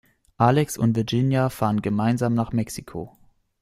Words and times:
Alex 0.39 0.79
und 0.79 0.95
Virginia 0.95 1.49
fahren 1.51 1.83
gemeinsam 1.83 2.33
nach 2.33 2.51
Mexiko. 2.53 3.15